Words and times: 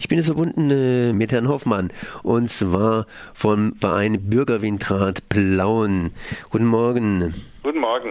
Ich 0.00 0.08
bin 0.08 0.16
jetzt 0.16 0.28
verbunden 0.28 0.70
äh, 0.70 1.12
mit 1.12 1.30
Herrn 1.30 1.46
Hoffmann 1.46 1.92
und 2.22 2.50
zwar 2.50 3.06
vom 3.34 3.74
Verein 3.74 4.30
Bürgerwindrat 4.30 5.28
Plauen. 5.28 6.12
Guten 6.48 6.64
Morgen. 6.64 7.34
Guten 7.62 7.80
Morgen. 7.80 8.08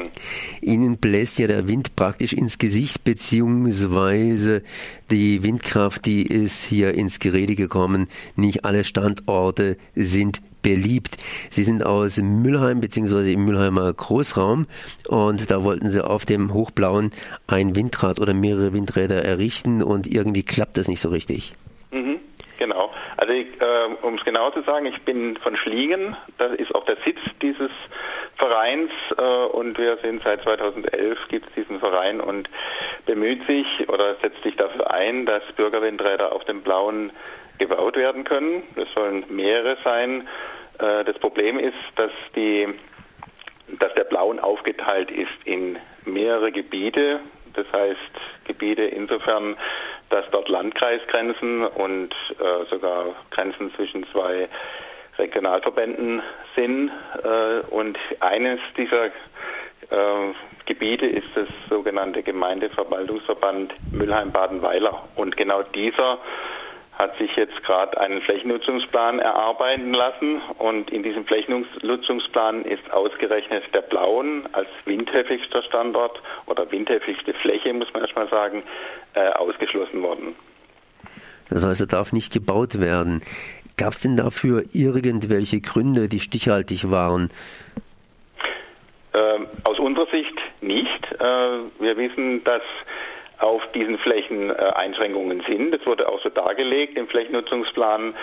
Ihnen 0.61 0.97
bläst 0.97 1.39
ja 1.39 1.47
der 1.47 1.67
Wind 1.67 1.95
praktisch 1.95 2.33
ins 2.33 2.59
Gesicht, 2.59 3.03
beziehungsweise 3.03 4.61
die 5.09 5.41
Windkraft, 5.41 6.05
die 6.05 6.27
ist 6.27 6.63
hier 6.63 6.93
ins 6.93 7.17
Gerede 7.17 7.55
gekommen. 7.55 8.07
Nicht 8.35 8.65
alle 8.65 8.83
Standorte 8.83 9.75
sind 9.95 10.43
beliebt. 10.61 11.17
Sie 11.49 11.63
sind 11.63 11.83
aus 11.83 12.17
Mülheim 12.17 12.81
beziehungsweise 12.81 13.31
im 13.31 13.45
Mülheimer 13.45 13.91
Großraum 13.91 14.67
und 15.07 15.49
da 15.49 15.63
wollten 15.63 15.89
sie 15.89 16.05
auf 16.05 16.27
dem 16.27 16.53
Hochblauen 16.53 17.09
ein 17.47 17.75
Windrad 17.75 18.19
oder 18.19 18.35
mehrere 18.35 18.73
Windräder 18.73 19.25
errichten 19.25 19.81
und 19.81 20.05
irgendwie 20.05 20.43
klappt 20.43 20.77
das 20.77 20.87
nicht 20.87 21.01
so 21.01 21.09
richtig. 21.09 21.55
Also 23.19 23.33
äh, 23.33 23.45
um 24.01 24.15
es 24.15 24.23
genau 24.23 24.49
zu 24.51 24.61
sagen, 24.61 24.85
ich 24.85 25.01
bin 25.01 25.35
von 25.37 25.57
Schliegen, 25.57 26.15
das 26.37 26.53
ist 26.53 26.73
auch 26.73 26.85
der 26.85 26.95
Sitz 27.03 27.19
dieses 27.41 27.69
Vereins 28.37 28.91
äh, 29.17 29.21
und 29.21 29.77
wir 29.77 29.97
sind 29.97 30.23
seit 30.23 30.41
2011 30.43 31.17
gibt 31.27 31.49
es 31.49 31.53
diesen 31.55 31.81
Verein 31.81 32.21
und 32.21 32.49
bemüht 33.05 33.45
sich 33.45 33.89
oder 33.89 34.15
setzt 34.21 34.41
sich 34.43 34.55
dafür 34.55 34.89
ein, 34.91 35.25
dass 35.25 35.43
Bürgerwindräder 35.57 36.31
auf 36.31 36.45
dem 36.45 36.61
Blauen 36.61 37.11
gebaut 37.57 37.97
werden 37.97 38.23
können. 38.23 38.63
Es 38.77 38.87
sollen 38.93 39.25
mehrere 39.27 39.75
sein. 39.83 40.25
Äh, 40.77 41.03
das 41.03 41.19
Problem 41.19 41.59
ist, 41.59 41.75
dass 41.97 42.11
die 42.37 42.69
dass 43.79 43.93
der 43.95 44.05
Blauen 44.05 44.39
aufgeteilt 44.39 45.11
ist 45.11 45.27
in 45.43 45.77
mehrere 46.05 46.51
Gebiete, 46.53 47.19
das 47.53 47.67
heißt 47.71 48.45
Gebiete 48.45 48.83
insofern, 48.83 49.57
dass 50.09 50.25
dort 50.31 50.49
Landkreisgrenzen 50.49 51.65
und 51.65 52.13
äh, 52.39 52.65
sogar 52.69 53.15
Grenzen 53.31 53.73
zwischen 53.75 54.05
zwei 54.11 54.49
Regionalverbänden 55.17 56.21
sind. 56.55 56.91
Äh, 57.23 57.59
und 57.69 57.97
eines 58.19 58.59
dieser 58.77 59.05
äh, 59.05 59.11
Gebiete 60.65 61.05
ist 61.05 61.35
das 61.35 61.47
sogenannte 61.69 62.23
Gemeindeverwaltungsverband 62.23 63.73
Mülheim-Badenweiler. 63.91 65.03
Und 65.15 65.35
genau 65.37 65.63
dieser 65.63 66.19
hat 66.99 67.17
sich 67.17 67.33
jetzt 67.37 67.63
gerade 67.63 67.99
einen 67.99 68.21
Flächennutzungsplan 68.21 69.19
erarbeiten 69.19 69.93
lassen 69.93 70.41
und 70.57 70.91
in 70.91 71.01
diesem 71.01 71.25
Flächennutzungsplan 71.25 72.65
ist 72.65 72.91
ausgerechnet 72.91 73.63
der 73.73 73.81
Blauen 73.81 74.43
als 74.51 74.67
windhäufigster 74.83 75.63
Standort 75.63 76.21
oder 76.45 76.69
windhäufigste 76.69 77.33
Fläche, 77.35 77.73
muss 77.73 77.91
man 77.93 78.03
erstmal 78.03 78.27
sagen, 78.27 78.63
äh, 79.13 79.29
ausgeschlossen 79.29 80.03
worden. 80.03 80.35
Das 81.49 81.65
heißt, 81.65 81.79
er 81.81 81.87
darf 81.87 82.11
nicht 82.11 82.33
gebaut 82.33 82.79
werden. 82.79 83.21
Gab 83.77 83.93
es 83.93 84.01
denn 84.01 84.17
dafür 84.17 84.65
irgendwelche 84.73 85.61
Gründe, 85.61 86.09
die 86.09 86.19
stichhaltig 86.19 86.91
waren? 86.91 87.31
Ähm, 89.13 89.47
aus 89.63 89.79
unserer 89.79 90.07
Sicht 90.07 90.35
nicht. 90.59 91.11
Äh, 91.13 91.23
wir 91.79 91.95
wissen, 91.95 92.43
dass 92.43 92.61
auf 93.39 93.61
diesen 93.73 93.97
Flächen 93.97 94.49
äh, 94.49 94.53
Einschränkungen 94.53 95.43
sind. 95.47 95.71
Das 95.71 95.85
wurde 95.85 96.07
auch 96.09 96.21
so 96.21 96.29
dargelegt 96.29 96.97
im 96.97 97.07
Flächennutzungsplan 97.07 98.13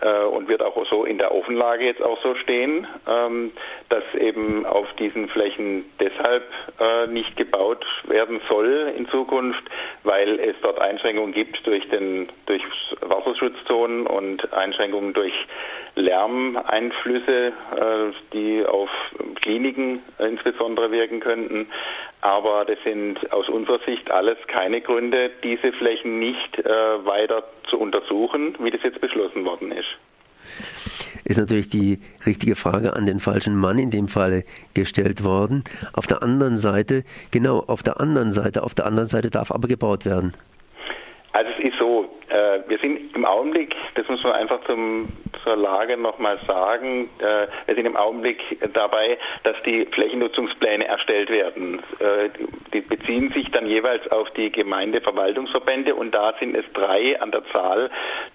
äh, 0.00 0.24
und 0.24 0.48
wird 0.48 0.62
auch 0.62 0.76
so 0.90 1.04
in 1.04 1.16
der 1.16 1.32
Offenlage 1.32 1.86
jetzt 1.86 2.02
auch 2.02 2.20
so 2.22 2.34
stehen, 2.34 2.86
ähm, 3.08 3.52
dass 3.88 4.04
eben 4.18 4.66
auf 4.66 4.86
diesen 4.98 5.28
Flächen 5.28 5.86
deshalb 5.98 6.44
äh, 6.78 7.06
nicht 7.06 7.36
gebaut 7.36 7.84
werden 8.06 8.40
soll 8.48 8.92
in 8.96 9.08
Zukunft, 9.08 9.62
weil 10.04 10.38
es 10.38 10.56
dort 10.60 10.80
Einschränkungen 10.80 11.32
gibt 11.32 11.66
durch 11.66 11.88
den 11.88 12.28
durch 12.44 12.62
Wasserschutzzonen 13.00 14.06
und 14.06 14.52
Einschränkungen 14.52 15.14
durch 15.14 15.32
Lärmeinflüsse, 15.94 17.52
die 18.34 18.64
auf 18.66 18.90
Kliniken 19.40 20.02
insbesondere 20.18 20.90
wirken 20.90 21.20
könnten. 21.20 21.68
Aber 22.26 22.64
das 22.64 22.76
sind 22.82 23.32
aus 23.32 23.48
unserer 23.48 23.78
Sicht 23.86 24.10
alles 24.10 24.36
keine 24.48 24.80
Gründe, 24.80 25.30
diese 25.44 25.72
Flächen 25.72 26.18
nicht 26.18 26.58
äh, 26.58 26.68
weiter 27.06 27.44
zu 27.70 27.78
untersuchen, 27.78 28.56
wie 28.58 28.72
das 28.72 28.82
jetzt 28.82 29.00
beschlossen 29.00 29.44
worden 29.44 29.70
ist. 29.70 29.86
Ist 31.24 31.38
natürlich 31.38 31.68
die 31.68 32.00
richtige 32.26 32.56
Frage 32.56 32.96
an 32.96 33.06
den 33.06 33.20
falschen 33.20 33.54
Mann 33.54 33.78
in 33.78 33.92
dem 33.92 34.08
Falle 34.08 34.42
gestellt 34.74 35.22
worden. 35.22 35.62
Auf 35.92 36.08
der 36.08 36.20
anderen 36.24 36.58
Seite, 36.58 37.04
genau, 37.30 37.60
auf 37.60 37.84
der 37.84 38.00
anderen 38.00 38.32
Seite, 38.32 38.64
auf 38.64 38.74
der 38.74 38.86
anderen 38.86 39.08
Seite 39.08 39.30
darf 39.30 39.52
aber 39.52 39.68
gebaut 39.68 40.04
werden. 40.04 40.32
Also 41.30 41.48
es 41.60 41.68
ist 41.68 41.78
so, 41.78 42.10
äh, 42.28 42.58
wir 42.66 42.78
sind 42.78 43.14
im 43.14 43.24
Augenblick, 43.24 43.72
das 43.94 44.08
muss 44.08 44.24
man 44.24 44.32
einfach 44.32 44.58
zum, 44.66 45.06
zur 45.46 45.56
Lage 45.56 45.96
nochmal 45.96 46.38
sagen, 46.46 47.08
äh, 47.18 47.46
wir 47.66 47.74
sind 47.76 47.86
im 47.86 47.96
Augenblick 47.96 48.40
dabei, 48.72 49.16
dass 49.44 49.54
die 49.64 49.86
Flächennutzungspläne 49.86 50.86
erstellt 50.86 51.30
werden. 51.30 51.80
Äh, 52.00 52.30
die 52.72 52.80
beziehen 52.80 53.32
sich 53.32 53.50
dann 53.52 53.66
jeweils 53.66 54.10
auf 54.10 54.28
die 54.30 54.50
Gemeindeverwaltungsverbände 54.50 55.94
und 55.94 56.12
da 56.12 56.34
sind 56.40 56.56
es 56.56 56.64
drei 56.74 57.20
an 57.20 57.30
der 57.30 57.44
Zahl, 57.52 57.90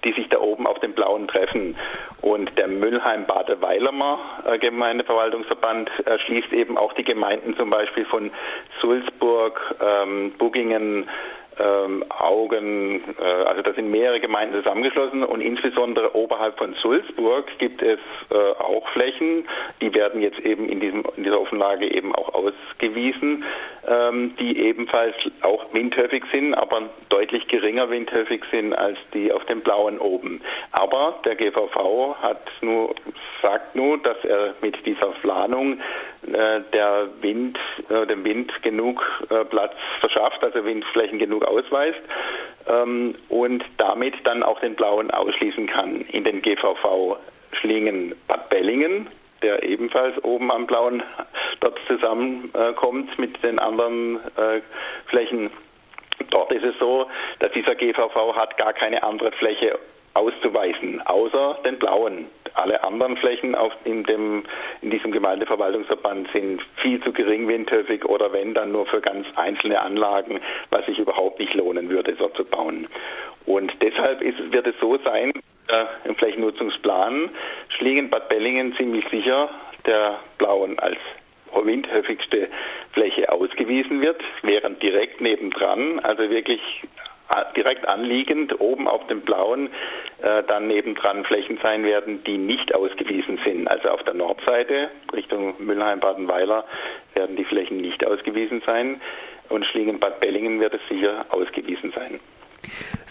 die 0.05 0.13
sich 0.13 0.29
da 0.29 0.39
oben 0.39 0.65
auf 0.65 0.79
dem 0.79 0.93
Blauen 0.93 1.27
treffen. 1.27 1.75
Und 2.21 2.57
der 2.57 2.69
Müllheim-Bade-Weilermer 2.69 4.19
äh, 4.45 4.57
Gemeindeverwaltungsverband 4.57 5.89
äh, 6.05 6.17
schließt 6.19 6.53
eben 6.53 6.77
auch 6.77 6.93
die 6.93 7.03
Gemeinden 7.03 7.57
zum 7.57 7.69
Beispiel 7.69 8.05
von 8.05 8.31
Sulzburg, 8.79 9.75
ähm, 9.81 10.31
Buggingen, 10.37 11.09
ähm, 11.59 12.05
Augen, 12.09 13.01
äh, 13.19 13.23
also 13.23 13.61
da 13.61 13.73
sind 13.73 13.91
mehrere 13.91 14.19
Gemeinden 14.19 14.55
zusammengeschlossen 14.55 15.23
und 15.23 15.41
insbesondere 15.41 16.15
oberhalb 16.15 16.57
von 16.57 16.73
Sulzburg 16.75 17.45
gibt 17.57 17.81
es 17.81 17.99
äh, 18.29 18.35
auch 18.35 18.87
Flächen, 18.89 19.47
die 19.81 19.93
werden 19.93 20.21
jetzt 20.21 20.39
eben 20.39 20.69
in, 20.69 20.79
diesem, 20.79 21.03
in 21.17 21.23
dieser 21.23 21.39
Offenlage 21.39 21.91
eben 21.91 22.15
auch 22.15 22.33
ausgewiesen, 22.33 23.43
ähm, 23.87 24.35
die 24.39 24.59
ebenfalls 24.59 25.15
auch 25.41 25.65
windhöfig 25.73 26.23
sind, 26.31 26.53
aber 26.53 26.89
deutlich 27.09 27.47
geringer 27.47 27.89
windhöfig 27.89 28.43
sind 28.51 28.73
als 28.73 28.97
die 29.13 29.31
auf 29.31 29.43
dem 29.45 29.61
blauen 29.61 29.99
oben. 29.99 30.41
Aber 30.71 31.19
der 31.25 31.35
GVV 31.35 32.15
hat 32.21 32.49
nur, 32.61 32.95
sagt 33.41 33.75
nur, 33.75 33.97
dass 33.97 34.23
er 34.23 34.55
mit 34.61 34.85
dieser 34.85 35.07
Planung 35.21 35.79
äh, 36.23 36.61
der 36.71 37.09
Wind, 37.21 37.57
äh, 37.89 38.05
dem 38.05 38.23
Wind 38.23 38.51
genug 38.61 39.03
äh, 39.29 39.43
Platz 39.45 39.73
verschafft, 39.99 40.43
also 40.43 40.63
Windflächen 40.63 41.17
genug 41.17 41.40
ausweist 41.45 41.99
ähm, 42.67 43.15
und 43.29 43.63
damit 43.77 44.15
dann 44.23 44.43
auch 44.43 44.59
den 44.59 44.75
blauen 44.75 45.11
ausschließen 45.11 45.67
kann 45.67 46.01
in 46.01 46.23
den 46.23 46.41
GVV 46.41 47.17
Schlingen 47.59 48.15
Bad 48.27 48.49
Bellingen, 48.49 49.07
der 49.41 49.63
ebenfalls 49.63 50.21
oben 50.23 50.51
am 50.51 50.67
blauen 50.67 51.03
dort 51.59 51.79
zusammenkommt 51.87 53.17
mit 53.19 53.41
den 53.43 53.59
anderen 53.59 54.17
äh, 54.37 54.61
Flächen. 55.07 55.51
Dort 56.29 56.51
ist 56.51 56.63
es 56.63 56.77
so, 56.79 57.07
dass 57.39 57.51
dieser 57.51 57.75
GVV 57.75 58.35
hat 58.35 58.57
gar 58.57 58.73
keine 58.73 59.03
andere 59.03 59.31
Fläche 59.33 59.77
auszuweisen, 60.13 61.01
außer 61.05 61.59
den 61.65 61.77
blauen. 61.79 62.27
Alle 62.53 62.83
anderen 62.83 63.15
Flächen 63.17 63.55
auf, 63.55 63.71
in, 63.85 64.03
dem, 64.03 64.43
in 64.81 64.89
diesem 64.89 65.11
Gemeindeverwaltungsverband 65.11 66.29
sind 66.33 66.61
viel 66.81 67.01
zu 67.01 67.13
gering 67.13 67.47
windhöfig 67.47 68.03
oder 68.05 68.33
wenn, 68.33 68.53
dann 68.53 68.73
nur 68.73 68.85
für 68.85 68.99
ganz 68.99 69.25
einzelne 69.35 69.81
Anlagen, 69.81 70.41
was 70.69 70.85
sich 70.85 70.99
überhaupt 70.99 71.39
nicht 71.39 71.53
lohnen 71.53 71.89
würde, 71.89 72.13
dort 72.13 72.35
zu 72.35 72.43
bauen. 72.43 72.87
Und 73.45 73.71
deshalb 73.81 74.21
ist, 74.21 74.51
wird 74.51 74.67
es 74.67 74.75
so 74.81 74.97
sein, 74.97 75.31
äh, 75.69 75.85
im 76.03 76.15
Flächennutzungsplan 76.15 77.29
Schliegen 77.69 78.09
Bad 78.09 78.27
Bellingen 78.27 78.75
ziemlich 78.75 79.05
sicher 79.09 79.49
der 79.85 80.19
blauen 80.37 80.77
als 80.79 80.97
windhöfigste 81.53 82.49
Fläche 82.91 83.31
ausgewiesen 83.31 84.01
wird, 84.01 84.21
während 84.41 84.81
direkt 84.81 85.21
nebendran, 85.21 85.99
also 85.99 86.29
wirklich 86.29 86.61
direkt 87.55 87.87
anliegend 87.87 88.59
oben 88.59 88.87
auf 88.87 89.05
dem 89.07 89.21
blauen 89.21 89.69
äh, 90.21 90.43
dann 90.47 90.67
nebendran 90.67 91.23
Flächen 91.23 91.59
sein 91.61 91.83
werden, 91.83 92.23
die 92.23 92.37
nicht 92.37 92.73
ausgewiesen 92.75 93.39
sind. 93.45 93.67
Also 93.67 93.89
auf 93.89 94.03
der 94.03 94.13
Nordseite 94.13 94.89
Richtung 95.13 95.55
Müllheim-Badenweiler 95.59 96.65
werden 97.13 97.35
die 97.35 97.45
Flächen 97.45 97.77
nicht 97.77 98.05
ausgewiesen 98.05 98.61
sein 98.65 99.01
und 99.49 99.65
Schlingen-Bad 99.65 100.19
Bellingen 100.19 100.59
wird 100.59 100.73
es 100.73 100.81
sicher 100.89 101.25
ausgewiesen 101.29 101.91
sein. 101.95 102.19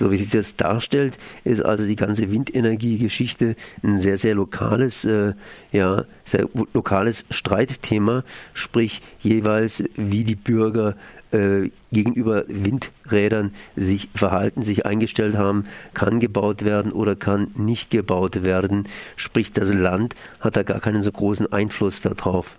So 0.01 0.11
wie 0.11 0.17
sich 0.17 0.31
das 0.31 0.57
darstellt, 0.57 1.19
ist 1.45 1.63
also 1.63 1.85
die 1.85 1.95
ganze 1.95 2.33
Windenergiegeschichte 2.33 3.55
ein 3.83 3.99
sehr, 3.99 4.17
sehr 4.17 4.35
lokales, 4.35 5.05
äh, 5.05 5.35
ja, 5.73 6.07
sehr 6.25 6.49
lokales 6.73 7.27
Streitthema, 7.29 8.25
sprich 8.55 9.03
jeweils, 9.21 9.85
wie 9.97 10.25
die 10.25 10.37
Bürger 10.37 10.97
äh, 11.33 11.69
gegenüber 11.93 12.45
Windrädern 12.49 13.53
sich 13.77 14.09
verhalten, 14.15 14.63
sich 14.63 14.87
eingestellt 14.87 15.37
haben, 15.37 15.65
kann 15.93 16.19
gebaut 16.19 16.65
werden 16.65 16.93
oder 16.93 17.15
kann 17.15 17.49
nicht 17.55 17.91
gebaut 17.91 18.43
werden. 18.43 18.89
Sprich, 19.17 19.53
das 19.53 19.71
Land 19.71 20.17
hat 20.41 20.57
da 20.57 20.63
gar 20.63 20.81
keinen 20.81 21.03
so 21.03 21.13
großen 21.13 21.53
Einfluss 21.53 22.01
darauf. 22.01 22.57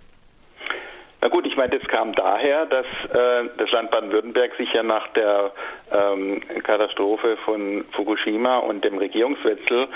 Na 1.22 1.28
gut, 1.28 1.46
ich 1.46 1.56
meine, 1.56 1.78
das 1.78 1.86
kam 1.88 2.12
daher, 2.14 2.66
dass 2.66 2.84
äh, 2.84 3.48
das 3.56 3.70
Land 3.70 3.92
Baden-Württemberg 3.92 4.56
sich 4.56 4.72
ja 4.72 4.82
nach 4.82 5.06
der 5.12 5.52
ähm, 5.92 6.40
Katastrophe 6.64 7.36
von 7.44 7.84
Fukushima 7.92 8.58
und 8.58 8.84
dem 8.84 8.98
Regierungswechsel 8.98 9.86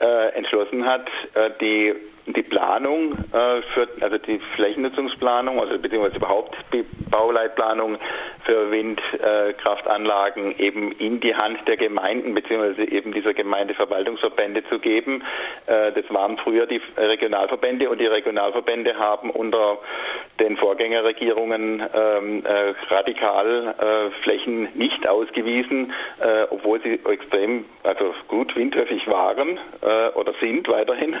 äh, 0.00 0.28
entschlossen 0.34 0.86
hat, 0.86 1.08
äh, 1.34 1.50
die 1.60 1.92
die 2.26 2.42
Planung 2.42 3.12
äh, 3.12 3.62
für, 3.72 3.88
also 4.00 4.18
die 4.18 4.38
Flächennutzungsplanung, 4.54 5.60
also 5.60 5.78
beziehungsweise 5.78 6.16
überhaupt 6.16 6.56
die 6.72 6.84
Bauleitplanung 7.10 7.98
für 8.44 8.70
Windkraftanlagen 8.70 10.58
äh, 10.58 10.66
eben 10.66 10.92
in 10.92 11.20
die 11.20 11.34
Hand 11.34 11.66
der 11.68 11.76
Gemeinden 11.76 12.34
beziehungsweise 12.34 12.84
eben 12.90 13.12
dieser 13.12 13.32
Gemeindeverwaltungsverbände 13.32 14.64
zu 14.68 14.78
geben. 14.78 15.22
Äh, 15.66 15.92
das 15.92 16.04
waren 16.12 16.36
früher 16.38 16.66
die 16.66 16.80
Regionalverbände 16.96 17.88
und 17.88 18.00
die 18.00 18.06
Regionalverbände 18.06 18.98
haben 18.98 19.30
unter 19.30 19.78
den 20.40 20.56
Vorgängerregierungen 20.56 21.82
ähm, 21.94 22.44
äh, 22.44 22.74
radikal 22.92 23.74
äh, 23.78 24.22
Flächen 24.22 24.68
nicht 24.74 25.06
ausgewiesen, 25.08 25.92
äh, 26.20 26.42
obwohl 26.50 26.80
sie 26.82 27.00
extrem, 27.08 27.64
also 27.82 28.14
gut 28.28 28.54
windhöfig 28.56 29.06
waren 29.08 29.58
oder 30.14 30.32
sind 30.40 30.68
weiterhin 30.68 31.16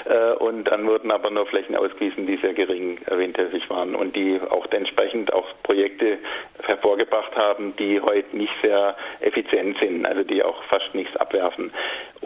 und 0.46 0.64
dann 0.64 0.86
wurden 0.86 1.10
aber 1.10 1.30
nur 1.30 1.46
Flächen 1.46 1.76
ausgewiesen, 1.76 2.26
die 2.26 2.36
sehr 2.36 2.54
gering 2.54 2.98
windhöfig 3.10 3.68
waren 3.68 3.94
und 3.94 4.14
die 4.14 4.40
auch 4.48 4.66
entsprechend 4.70 5.32
auch 5.32 5.46
Projekte 5.62 6.18
hervorgebracht 6.62 7.34
haben, 7.34 7.74
die 7.76 8.00
heute 8.00 8.36
nicht 8.36 8.52
sehr 8.62 8.96
effizient 9.20 9.78
sind, 9.78 10.06
also 10.06 10.22
die 10.22 10.42
auch 10.42 10.62
fast 10.64 10.94
nichts 10.94 11.16
abwerfen. 11.16 11.72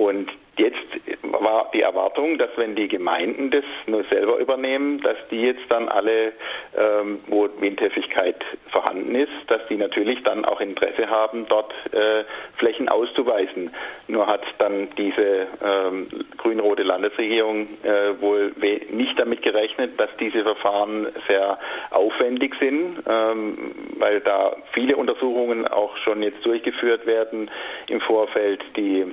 Und 0.00 0.30
jetzt 0.56 0.78
war 1.20 1.70
die 1.74 1.82
Erwartung, 1.82 2.38
dass 2.38 2.48
wenn 2.56 2.74
die 2.74 2.88
Gemeinden 2.88 3.50
das 3.50 3.64
nur 3.86 4.02
selber 4.04 4.38
übernehmen, 4.38 5.02
dass 5.02 5.18
die 5.30 5.42
jetzt 5.42 5.64
dann 5.68 5.90
alle, 5.90 6.32
ähm, 6.74 7.20
wo 7.26 7.50
Windhäufigkeit 7.60 8.42
vorhanden 8.70 9.14
ist, 9.14 9.30
dass 9.48 9.60
die 9.68 9.76
natürlich 9.76 10.22
dann 10.22 10.46
auch 10.46 10.62
Interesse 10.62 11.10
haben, 11.10 11.44
dort 11.50 11.74
äh, 11.92 12.24
Flächen 12.56 12.88
auszuweisen. 12.88 13.72
Nur 14.08 14.26
hat 14.26 14.40
dann 14.56 14.88
diese 14.96 15.46
ähm, 15.62 16.08
grün-rote 16.38 16.82
Landesregierung 16.82 17.68
äh, 17.82 18.18
wohl 18.22 18.52
nicht 18.90 19.18
damit 19.18 19.42
gerechnet, 19.42 20.00
dass 20.00 20.08
diese 20.18 20.44
Verfahren 20.44 21.08
sehr 21.28 21.58
aufwendig 21.90 22.54
sind, 22.58 23.02
ähm, 23.06 23.58
weil 23.98 24.20
da 24.20 24.56
viele 24.72 24.96
Untersuchungen 24.96 25.68
auch 25.68 25.94
schon 25.98 26.22
jetzt 26.22 26.46
durchgeführt 26.46 27.04
werden 27.04 27.50
im 27.88 28.00
Vorfeld, 28.00 28.62
die 28.78 29.04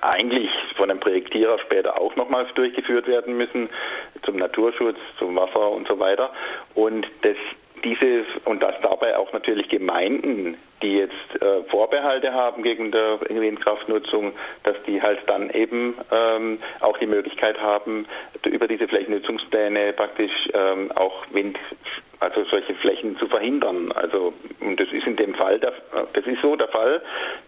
eigentlich 0.00 0.50
von 0.76 0.90
einem 0.90 1.00
Projektierer 1.00 1.58
später 1.58 2.00
auch 2.00 2.16
nochmals 2.16 2.52
durchgeführt 2.54 3.06
werden 3.06 3.36
müssen, 3.36 3.68
zum 4.22 4.36
Naturschutz, 4.36 4.98
zum 5.18 5.36
Wasser 5.36 5.70
und 5.70 5.88
so 5.88 5.98
weiter. 5.98 6.30
Und 6.74 7.06
das 7.22 7.36
dieses 7.84 8.24
und 8.44 8.62
dass 8.62 8.74
dabei 8.82 9.16
auch 9.16 9.32
natürlich 9.32 9.68
Gemeinden, 9.68 10.56
die 10.82 10.96
jetzt 10.96 11.42
äh, 11.42 11.62
Vorbehalte 11.64 12.32
haben 12.32 12.62
gegen 12.62 12.90
die 12.90 13.40
Windkraftnutzung, 13.40 14.32
dass 14.62 14.76
die 14.86 15.00
halt 15.00 15.20
dann 15.26 15.50
eben 15.50 15.94
ähm, 16.10 16.58
auch 16.80 16.98
die 16.98 17.06
Möglichkeit 17.06 17.60
haben, 17.60 18.06
über 18.44 18.68
diese 18.68 18.88
Flächennutzungspläne 18.88 19.92
praktisch 19.92 20.32
ähm, 20.54 20.90
auch 20.92 21.24
Wind 21.30 21.58
also 22.24 22.44
solche 22.44 22.74
Flächen 22.74 23.16
zu 23.18 23.28
verhindern. 23.28 23.92
Also 23.92 24.32
und 24.60 24.80
das 24.80 24.88
ist 24.92 25.06
in 25.06 25.16
dem 25.16 25.34
Fall, 25.34 25.58
der, 25.58 25.72
das 26.14 26.26
ist 26.26 26.40
so 26.42 26.56
der 26.56 26.68
Fall. 26.68 27.02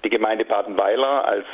Die 0.04 0.10
Gemeinde 0.10 0.44
Badenweiler 0.44 1.26
als 1.26 1.46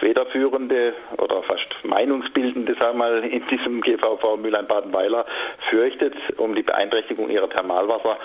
federführende 0.00 0.94
oder 1.18 1.42
fast 1.42 1.66
meinungsbildende, 1.84 2.74
sagen 2.74 2.98
wir 2.98 3.10
mal, 3.10 3.24
in 3.24 3.46
diesem 3.48 3.80
GVV 3.80 4.36
Mülheim-Badenweiler 4.36 5.26
fürchtet 5.70 6.14
um 6.38 6.54
die 6.54 6.62
Beeinträchtigung 6.62 7.28
ihrer 7.30 7.50
Thermalwasser 7.50 8.16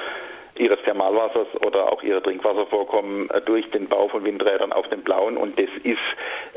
ihres 0.60 0.82
Thermalwassers 0.84 1.48
oder 1.66 1.92
auch 1.92 2.04
ihrer 2.04 2.22
Trinkwasservorkommen 2.22 3.30
äh, 3.30 3.42
durch 3.42 3.70
den 3.72 3.88
Bau 3.88 4.08
von 4.08 4.24
Windrädern 4.24 4.72
auf 4.72 4.88
dem 4.90 5.02
Blauen. 5.02 5.38
Und 5.38 5.60
das 5.60 5.70
ist 5.84 5.98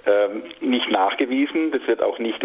ähm, 0.07 0.43
nicht 0.61 0.91
nachgewiesen, 0.91 1.73
das 1.73 1.87
wird 1.87 2.03
auch 2.03 2.19
nicht 2.19 2.41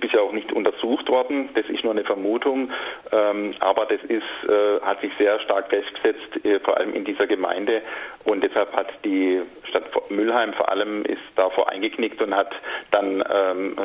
bisher 0.00 0.22
auch 0.22 0.32
nicht 0.32 0.52
untersucht 0.52 1.08
worden, 1.08 1.48
das 1.54 1.66
ist 1.66 1.84
nur 1.84 1.92
eine 1.92 2.04
Vermutung, 2.04 2.70
ähm, 3.12 3.54
aber 3.60 3.86
das 3.86 4.02
ist, 4.04 4.48
äh, 4.48 4.80
hat 4.82 5.00
sich 5.00 5.12
sehr 5.18 5.38
stark 5.40 5.68
festgesetzt, 5.68 6.44
äh, 6.44 6.60
vor 6.60 6.76
allem 6.76 6.94
in 6.94 7.04
dieser 7.04 7.26
Gemeinde. 7.26 7.82
Und 8.24 8.42
deshalb 8.42 8.74
hat 8.74 8.88
die 9.04 9.40
Stadt 9.64 9.84
Mülheim 10.10 10.52
vor 10.52 10.68
allem 10.68 11.04
ist 11.04 11.22
davor 11.36 11.68
eingeknickt 11.68 12.20
und 12.22 12.34
hat 12.34 12.54
dann 12.90 13.22
ähm, 13.30 13.76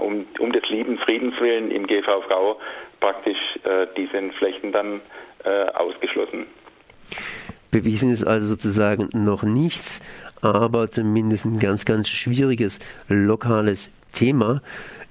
um, 0.00 0.26
um 0.38 0.52
des 0.52 0.68
lieben 0.68 0.98
Friedens 0.98 1.38
willen 1.40 1.70
im 1.70 1.86
GVV 1.86 2.56
praktisch 3.00 3.38
äh, 3.64 3.86
diese 3.96 4.30
Flächen 4.32 4.72
dann 4.72 5.00
äh, 5.44 5.64
ausgeschlossen. 5.74 6.46
Bewiesen 7.70 8.10
ist 8.10 8.24
also 8.24 8.46
sozusagen 8.46 9.08
noch 9.12 9.42
nichts, 9.42 10.00
aber 10.40 10.90
zumindest 10.90 11.44
ein 11.44 11.58
ganz, 11.58 11.84
ganz 11.84 12.08
schwieriges 12.08 12.78
lokales 13.08 13.90
Thema 14.12 14.62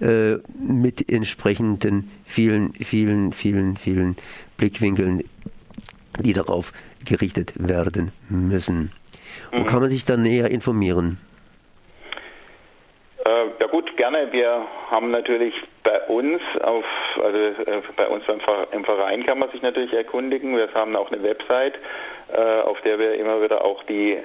äh, 0.02 0.36
mit 0.60 1.10
entsprechenden 1.10 2.10
vielen, 2.26 2.74
vielen, 2.74 3.32
vielen, 3.32 3.78
vielen 3.78 4.16
Blickwinkeln, 4.58 5.24
die 6.20 6.34
darauf 6.34 6.74
gerichtet 7.06 7.54
werden 7.56 8.12
müssen. 8.30 8.92
Wo 9.52 9.60
mhm. 9.60 9.66
kann 9.66 9.82
man 9.82 9.90
sich 9.90 10.06
dann 10.06 10.24
näher 10.24 10.52
informieren? 10.52 11.18
Ja 13.60 13.68
gut, 13.68 13.98
gerne. 13.98 14.32
Wir 14.32 14.66
haben 14.90 15.12
natürlich 15.12 15.54
bei 15.84 16.00
uns 16.08 16.42
auf, 16.62 16.86
also 17.22 17.38
äh, 17.38 17.82
bei 17.98 18.08
uns 18.08 18.24
im 18.72 18.86
Verein 18.86 19.26
kann 19.26 19.38
man 19.38 19.52
sich 19.52 19.62
natürlich 19.62 19.92
erkundigen. 19.92 20.56
Wir 20.56 20.74
haben 20.74 20.96
auch 20.96 21.12
eine 21.12 21.22
Website, 21.24 21.74
äh, 22.32 22.62
auf 22.62 22.80
der 22.82 22.98
wir 23.00 23.16
immer 23.16 23.42
wieder 23.42 23.66
auch 23.66 23.84
die 23.84 24.18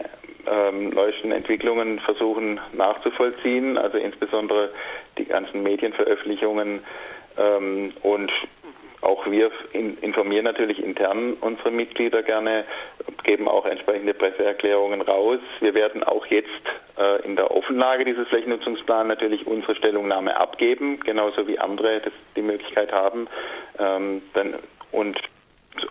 ähm, 0.47 0.91
neuesten 0.91 1.33
Entwicklungen 1.33 1.99
versuchen 1.99 2.61
nachzuvollziehen, 2.75 3.77
also 3.77 3.99
insbesondere 3.99 4.71
die 5.19 5.25
ganzen 5.25 5.65
Medienveröffentlichungen 5.65 6.85
ähm, 7.37 7.93
und 8.03 8.31
auch 9.01 9.27
wir 9.27 9.51
informieren 9.73 10.45
natürlich 10.45 10.83
intern 10.83 11.35
unsere 11.41 11.71
Mitglieder 11.71 12.23
gerne, 12.23 12.65
geben 13.25 13.49
auch 13.49 13.67
entsprechende 13.67 14.15
Presseerklärungen 14.15 15.03
raus. 15.03 15.41
Wir 15.61 15.75
werden 15.75 16.03
auch 16.05 16.25
jetzt 16.27 16.49
in 17.25 17.35
der 17.35 17.51
Offenlage 17.51 18.05
dieses 18.05 18.29
Flächennutzungsplans 18.29 19.09
natürlich 19.09 19.47
unsere 19.47 19.75
Stellungnahme 19.75 20.37
abgeben, 20.37 21.01
genauso 21.01 21.49
wie 21.49 21.59
andere 21.59 22.01
das 22.01 22.13
die 22.37 22.43
Möglichkeit 22.43 22.93
haben. 22.93 23.27
Ähm, 23.79 24.23
dann, 24.35 24.55
und 24.93 25.19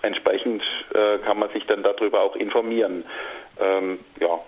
entsprechend 0.02 0.64
äh, 0.94 1.18
kann 1.20 1.40
man 1.40 1.50
sich 1.50 1.66
dann 1.66 1.84
darüber 1.84 2.22
auch 2.22 2.36
informieren. 2.36 3.04
Ähm, 3.60 4.00
ja, 4.20 4.40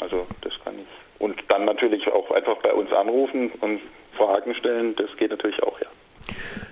also 0.00 0.26
das 0.42 0.52
kann 0.64 0.78
ich. 0.78 0.86
Und 1.20 1.42
dann 1.48 1.64
natürlich 1.64 2.06
auch 2.12 2.30
einfach 2.30 2.56
bei 2.58 2.72
uns 2.72 2.92
anrufen 2.92 3.50
und 3.60 3.80
Fragen 4.16 4.54
stellen, 4.54 4.94
das 4.96 5.14
geht 5.16 5.30
natürlich 5.30 5.62
auch, 5.62 5.80
ja. 5.80 5.88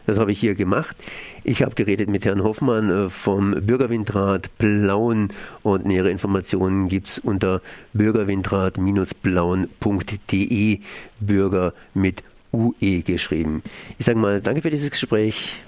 Das 0.06 0.18
habe 0.18 0.32
ich 0.32 0.40
hier 0.40 0.54
gemacht. 0.54 0.96
Ich 1.44 1.62
habe 1.62 1.74
geredet 1.74 2.08
mit 2.08 2.24
Herrn 2.24 2.42
Hoffmann 2.42 2.88
äh, 2.90 3.10
vom 3.10 3.52
Bürgerwindrat 3.52 4.56
Blauen 4.58 5.32
und 5.62 5.86
nähere 5.86 6.10
Informationen 6.10 6.88
gibt 6.88 7.08
es 7.08 7.18
unter 7.18 7.60
bürgerwindrat-blauen.de 7.92 10.80
Bürger 11.20 11.74
mit 11.94 12.24
UE 12.52 13.02
geschrieben. 13.02 13.62
Ich 13.98 14.06
sage 14.06 14.18
mal, 14.18 14.40
danke 14.40 14.62
für 14.62 14.70
dieses 14.70 14.90
Gespräch. 14.90 15.60